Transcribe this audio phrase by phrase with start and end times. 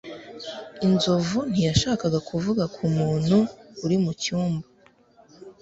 [0.85, 3.37] Inzovu ntiyashakaga kuvuga ku muntu
[3.85, 4.65] uri mu cyumba.